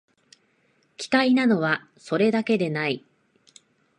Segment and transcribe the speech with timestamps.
[0.97, 3.05] 奇怪なのは、それだけでない